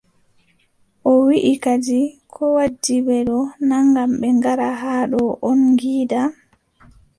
[1.09, 1.99] O wiʼi kadi
[2.33, 6.21] koo waddi ɓe ɗo, naa ngam ɓe ngara haa ɗo on ngiida.